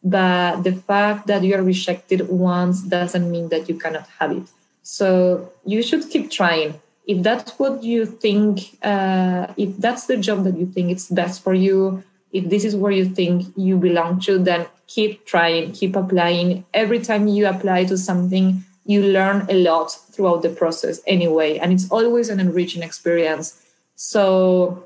[0.03, 4.45] But the fact that you are rejected once doesn't mean that you cannot have it.
[4.83, 10.45] So you should keep trying if that's what you think uh, if that's the job
[10.45, 14.21] that you think it's best for you if this is where you think you belong
[14.21, 16.65] to then keep trying keep applying.
[16.75, 21.73] Every time you apply to something you learn a lot throughout the process anyway and
[21.73, 23.61] it's always an enriching experience.
[23.97, 24.85] So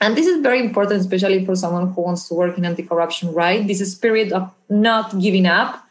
[0.00, 3.66] and this is very important especially for someone who wants to work in anti-corruption right?
[3.66, 5.84] This spirit of not giving up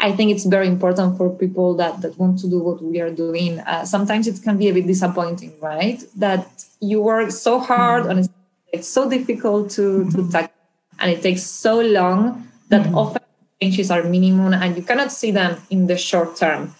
[0.00, 3.10] i think it's very important for people that that want to do what we are
[3.10, 8.02] doing uh, sometimes it can be a bit disappointing right that you work so hard
[8.02, 8.18] mm-hmm.
[8.18, 8.28] and
[8.72, 10.26] it's, so difficult to mm-hmm.
[10.26, 10.54] to tackle
[11.00, 12.98] and it takes so long that mm-hmm.
[12.98, 13.22] often
[13.60, 16.74] changes are minimum and you cannot see them in the short term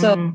[0.00, 0.32] so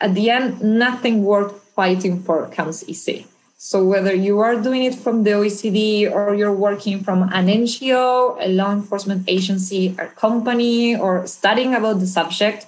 [0.00, 3.26] at the end nothing worth fighting for comes easy
[3.62, 8.38] so whether you are doing it from the OECD or you're working from an NGO,
[8.40, 12.66] a law enforcement agency, a company, or studying about the subject,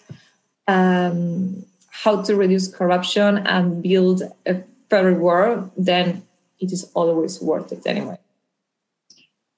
[0.68, 6.24] um, how to reduce corruption and build a fairer world, then
[6.60, 8.18] it is always worth it anyway.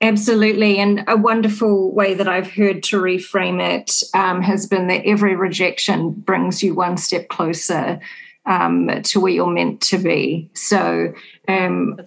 [0.00, 0.78] Absolutely.
[0.78, 5.34] And a wonderful way that I've heard to reframe it um, has been that every
[5.34, 7.98] rejection brings you one step closer
[8.46, 10.50] um, to where you're meant to be.
[10.54, 11.12] So,
[11.48, 11.98] um,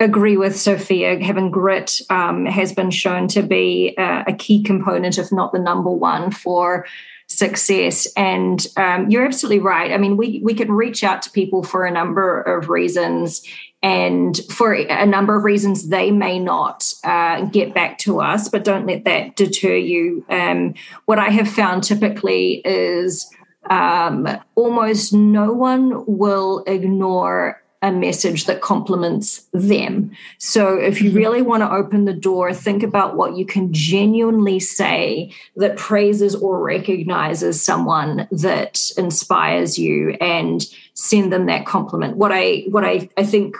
[0.00, 1.18] agree with Sophia.
[1.22, 5.58] Having grit um, has been shown to be a, a, key component, if not the
[5.58, 6.86] number one, for
[7.28, 8.06] success.
[8.16, 9.92] And um, you're absolutely right.
[9.92, 13.42] I mean, we we can reach out to people for a number of reasons.
[13.82, 18.64] And for a number of reasons, they may not uh, get back to us, but
[18.64, 20.24] don't let that deter you.
[20.28, 20.74] Um,
[21.04, 23.30] what I have found typically is
[23.70, 30.10] um, almost no one will ignore a message that compliments them.
[30.38, 34.58] So, if you really want to open the door, think about what you can genuinely
[34.60, 42.16] say that praises or recognizes someone that inspires you and send them that compliment.
[42.16, 43.56] What I what I, I think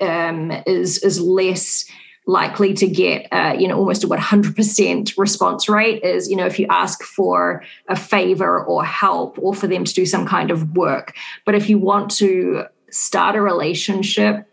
[0.00, 1.84] um, is is less
[2.26, 6.58] likely to get uh, you know almost a 100% response rate is you know if
[6.58, 10.76] you ask for a favor or help or for them to do some kind of
[10.76, 11.14] work.
[11.44, 14.48] But if you want to start a relationship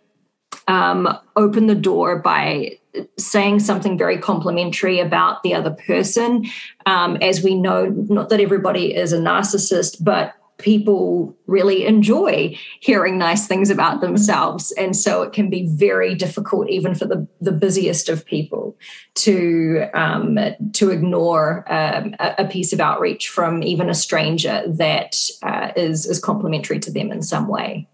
[0.67, 2.77] um, open the door by
[3.17, 6.45] saying something very complimentary about the other person.
[6.85, 13.17] Um, as we know not that everybody is a narcissist but people really enjoy hearing
[13.17, 14.71] nice things about themselves.
[14.73, 18.77] And so it can be very difficult even for the, the busiest of people
[19.15, 20.39] to um,
[20.73, 26.19] to ignore um, a, piece of outreach from even a stranger that uh, is is
[26.19, 27.87] complimentary to them in some way.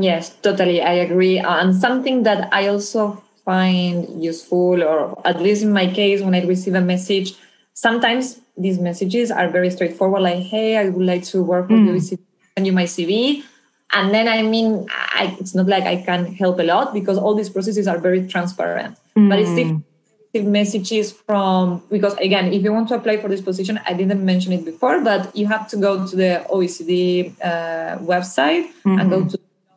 [0.00, 1.38] Yes totally i agree.
[1.38, 6.42] And something that i also find useful or at least in my case when i
[6.46, 7.34] receive a message
[7.74, 11.94] sometimes these messages are very straightforward like hey i would like to work with mm.
[11.94, 13.42] you send you my cv
[13.92, 17.34] and then i mean I, it's not like i can help a lot because all
[17.34, 19.28] these processes are very transparent mm.
[19.28, 19.84] but it's different
[20.42, 24.52] messages from because again if you want to apply for this position i didn't mention
[24.52, 28.98] it before but you have to go to the oecd uh, website mm-hmm.
[28.98, 29.28] and go mm-hmm.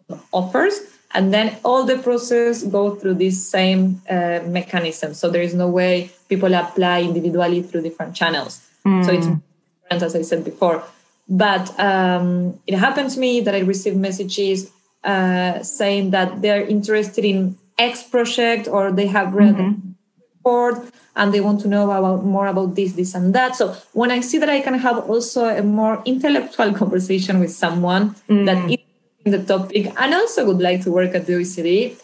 [0.10, 5.42] to offers and then all the process go through this same uh, mechanism so there
[5.42, 9.06] is no way people apply individually through different channels Mm.
[9.06, 9.36] So it's hmm.
[9.84, 10.84] different, as I said before.
[11.28, 14.72] But um, it happened to me that I received messages
[15.04, 19.92] uh, saying that they're interested in X project or they have read mm-hmm.
[20.36, 20.78] report
[21.18, 23.56] and they want to know about more about this, this, and that.
[23.56, 28.16] So when I see that I can have also a more intellectual conversation with someone
[28.30, 28.46] mm.
[28.46, 28.87] that is in
[29.32, 31.96] the topic and also would like to work at the OECD,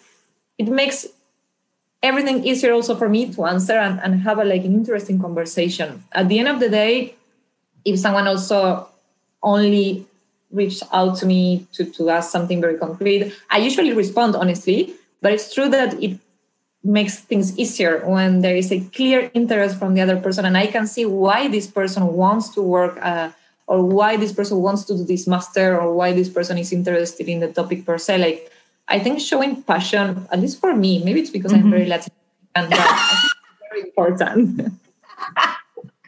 [0.58, 1.08] it makes
[2.02, 6.04] everything easier also for me to answer and, and have a like an interesting conversation.
[6.12, 7.16] At the end of the day
[7.86, 8.88] if someone also
[9.42, 10.06] only
[10.52, 15.32] reached out to me to, to ask something very concrete i usually respond honestly but
[15.32, 16.20] it's true that it
[16.84, 20.68] makes things easier when there is a clear interest from the other person and i
[20.68, 23.30] can see why this person wants to work uh,
[23.68, 27.28] or why this person wants to do this master or why this person is interested
[27.28, 28.52] in the topic per se like
[28.88, 31.66] I think showing passion, at least for me, maybe it's because mm-hmm.
[31.66, 32.12] I'm very Latin,
[32.54, 34.80] and but I think it's very important.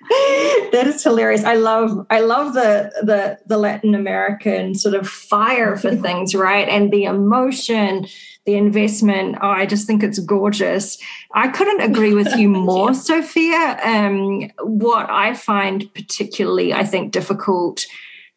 [0.72, 1.44] that is hilarious.
[1.44, 6.68] I love I love the the the Latin American sort of fire for things, right?
[6.68, 8.08] And the emotion,
[8.46, 9.38] the investment.
[9.42, 11.00] Oh, I just think it's gorgeous.
[11.34, 12.94] I couldn't agree with you more.
[12.94, 13.80] Sophia.
[13.84, 17.86] Um, what I find particularly, I think, difficult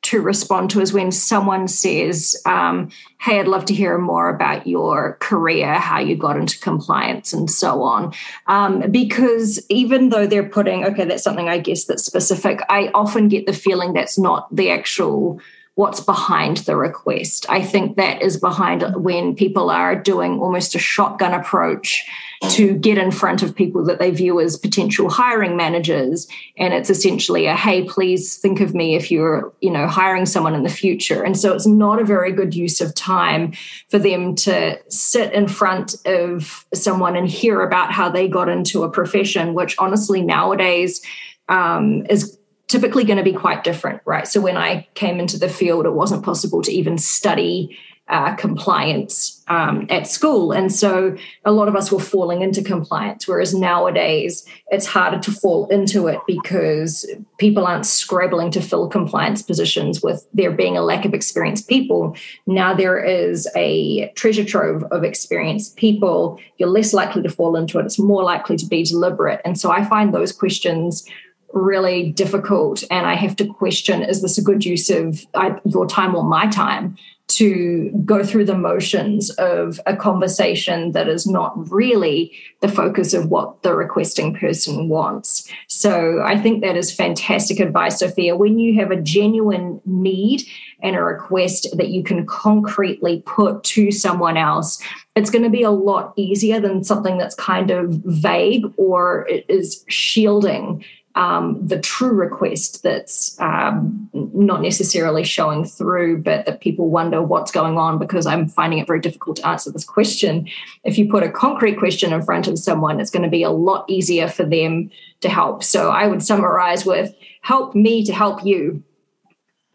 [0.08, 2.90] to respond to is when someone says, um,
[3.20, 7.50] Hey, I'd love to hear more about your career, how you got into compliance, and
[7.50, 8.14] so on.
[8.46, 13.28] Um, because even though they're putting, okay, that's something I guess that's specific, I often
[13.28, 15.40] get the feeling that's not the actual
[15.74, 17.46] what's behind the request.
[17.48, 22.04] I think that is behind when people are doing almost a shotgun approach
[22.50, 26.88] to get in front of people that they view as potential hiring managers and it's
[26.88, 30.68] essentially a hey please think of me if you're you know hiring someone in the
[30.68, 33.52] future and so it's not a very good use of time
[33.88, 38.84] for them to sit in front of someone and hear about how they got into
[38.84, 41.02] a profession which honestly nowadays
[41.48, 44.28] um, is typically going to be quite different, right?
[44.28, 47.76] So when I came into the field, it wasn't possible to even study
[48.08, 50.52] uh, compliance um, at school.
[50.52, 55.30] And so a lot of us were falling into compliance, whereas nowadays it's harder to
[55.30, 57.06] fall into it because
[57.38, 62.16] people aren't scrabbling to fill compliance positions with there being a lack of experienced people.
[62.46, 66.40] Now there is a treasure trove of experienced people.
[66.56, 69.40] You're less likely to fall into it, it's more likely to be deliberate.
[69.44, 71.06] And so I find those questions
[71.54, 75.86] really difficult and i have to question is this a good use of I, your
[75.86, 76.98] time or my time
[77.28, 83.28] to go through the motions of a conversation that is not really the focus of
[83.28, 85.50] what the requesting person wants.
[85.68, 88.36] So i think that is fantastic advice sophia.
[88.36, 90.42] When you have a genuine need
[90.82, 94.82] and a request that you can concretely put to someone else
[95.18, 99.84] it's going to be a lot easier than something that's kind of vague or is
[99.88, 100.84] shielding
[101.18, 107.50] um, the true request that's um, not necessarily showing through, but that people wonder what's
[107.50, 110.48] going on because I'm finding it very difficult to answer this question.
[110.84, 113.50] If you put a concrete question in front of someone, it's going to be a
[113.50, 114.90] lot easier for them
[115.20, 115.64] to help.
[115.64, 118.84] So I would summarize with help me to help you.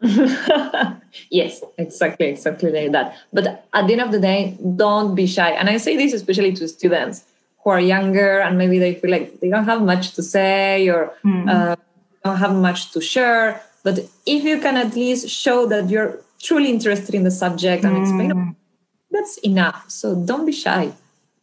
[1.30, 3.18] yes, exactly, exactly like that.
[3.34, 5.50] But at the end of the day, don't be shy.
[5.50, 7.24] And I say this especially to students
[7.64, 11.12] who are younger and maybe they feel like they don't have much to say or
[11.24, 11.48] mm.
[11.48, 11.74] uh,
[12.22, 13.60] don't have much to share.
[13.82, 17.96] But if you can at least show that you're truly interested in the subject and
[17.96, 18.02] mm.
[18.02, 18.56] explain,
[19.10, 19.90] that's enough.
[19.90, 20.92] So don't be shy.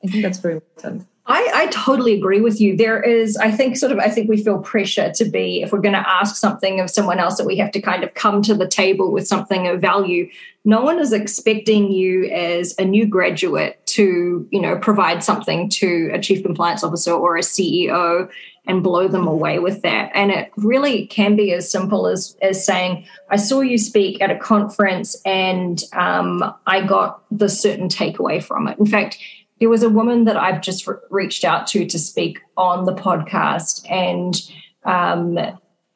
[0.03, 1.07] I think that's very important.
[1.27, 2.75] I, I, totally agree with you.
[2.75, 5.79] There is, I think, sort of, I think we feel pressure to be, if we're
[5.79, 8.55] going to ask something of someone else, that we have to kind of come to
[8.55, 10.27] the table with something of value.
[10.65, 16.09] No one is expecting you as a new graduate to, you know, provide something to
[16.13, 18.29] a chief compliance officer or a CEO
[18.67, 20.11] and blow them away with that.
[20.13, 24.29] And it really can be as simple as as saying, "I saw you speak at
[24.29, 29.17] a conference, and um, I got the certain takeaway from it." In fact
[29.61, 32.95] there was a woman that I've just re- reached out to to speak on the
[32.95, 34.41] podcast, and
[34.85, 35.37] um,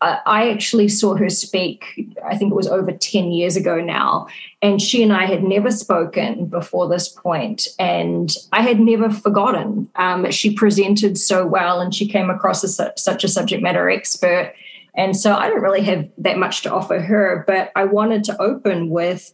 [0.01, 1.85] I, actually saw her speak.
[2.23, 4.27] I think it was over ten years ago now,
[4.61, 9.89] and she and I had never spoken before this point, and I had never forgotten.
[9.95, 14.53] Um, she presented so well, and she came across as such a subject matter expert.
[14.97, 18.41] And so I don't really have that much to offer her, but I wanted to
[18.41, 19.33] open with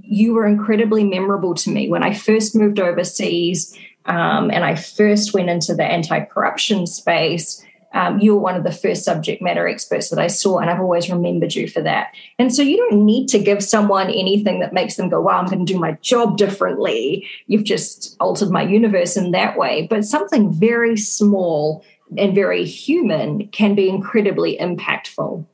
[0.00, 5.32] you were incredibly memorable to me when I first moved overseas um, and I first
[5.32, 7.64] went into the anti corruption space.
[7.94, 10.80] Um, you were one of the first subject matter experts that I saw, and I've
[10.80, 12.14] always remembered you for that.
[12.38, 15.46] And so you don't need to give someone anything that makes them go, wow, I'm
[15.46, 17.26] going to do my job differently.
[17.46, 19.86] You've just altered my universe in that way.
[19.88, 21.84] But something very small
[22.16, 25.44] and very human can be incredibly impactful.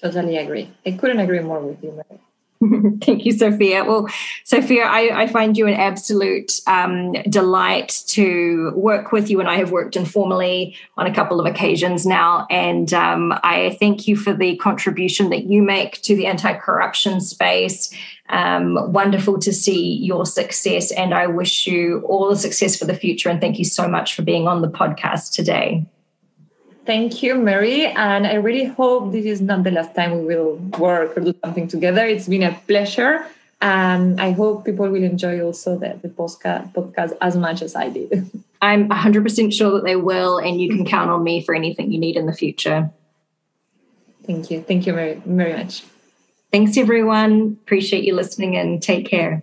[0.00, 0.70] Totally agree.
[0.84, 1.92] I couldn't agree more with you.
[1.92, 2.20] Mary.
[3.00, 3.84] Thank you, Sophia.
[3.84, 4.06] Well,
[4.44, 9.56] Sophia, I, I find you an absolute um, delight to work with you, and I
[9.56, 12.46] have worked informally on a couple of occasions now.
[12.50, 17.20] And um, I thank you for the contribution that you make to the anti corruption
[17.20, 17.92] space.
[18.28, 22.94] Um, wonderful to see your success, and I wish you all the success for the
[22.94, 23.28] future.
[23.28, 25.84] And thank you so much for being on the podcast today.
[26.84, 27.86] Thank you, Mary.
[27.86, 31.34] And I really hope this is not the last time we will work or do
[31.44, 32.04] something together.
[32.04, 33.24] It's been a pleasure.
[33.60, 37.88] And I hope people will enjoy also the, the podcast, podcast as much as I
[37.88, 38.28] did.
[38.62, 40.38] I'm 100% sure that they will.
[40.38, 42.90] And you can count on me for anything you need in the future.
[44.26, 44.62] Thank you.
[44.62, 45.84] Thank you very, very much.
[46.50, 47.58] Thanks, everyone.
[47.62, 49.42] Appreciate you listening and take care.